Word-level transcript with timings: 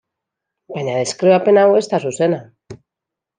Baina 0.71 0.95
deskribapen 1.01 1.61
hau 1.65 1.67
ez 1.81 1.85
da 1.93 2.01
zuzena. 2.07 2.41